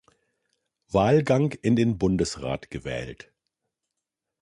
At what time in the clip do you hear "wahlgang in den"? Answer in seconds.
0.87-1.99